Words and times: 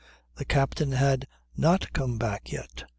The 0.37 0.45
captain 0.45 0.93
had 0.93 1.27
not 1.55 1.93
come 1.93 2.17
back 2.17 2.51
yet. 2.51 2.85